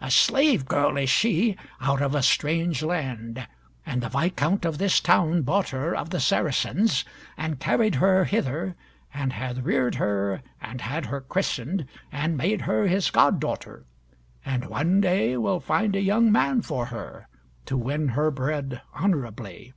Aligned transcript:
A 0.00 0.08
slave 0.08 0.66
girl 0.66 0.96
is 0.96 1.10
she, 1.10 1.56
out 1.80 2.00
of 2.00 2.14
a 2.14 2.22
strange 2.22 2.80
land, 2.80 3.44
and 3.84 4.02
the 4.02 4.08
viscount 4.08 4.64
of 4.64 4.78
this 4.78 5.00
town 5.00 5.42
bought 5.42 5.70
her 5.70 5.96
of 5.96 6.10
the 6.10 6.20
Saracens, 6.20 7.04
and 7.36 7.58
carried 7.58 7.96
her 7.96 8.24
hither, 8.24 8.76
and 9.12 9.32
hath 9.32 9.58
reared 9.58 9.96
her 9.96 10.42
and 10.60 10.80
had 10.80 11.06
her 11.06 11.20
christened, 11.20 11.86
and 12.12 12.36
made 12.36 12.60
her 12.60 12.86
his 12.86 13.10
god 13.10 13.40
daughter, 13.40 13.84
and 14.44 14.64
one 14.66 15.00
day 15.00 15.36
will 15.36 15.58
find 15.58 15.96
a 15.96 16.00
young 16.00 16.30
man 16.30 16.62
for 16.62 16.86
her, 16.86 17.26
to 17.66 17.76
win 17.76 18.10
her 18.10 18.30
bread 18.30 18.80
honorably. 18.92 19.74